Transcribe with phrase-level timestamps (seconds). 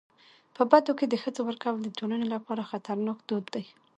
[0.55, 3.65] په بدو کي د ښځو ورکول د ټولني لپاره خطرناک دود دی.